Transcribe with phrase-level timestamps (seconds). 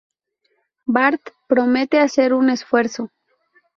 [0.87, 3.11] Bart "promete" hacer un esfuerzo.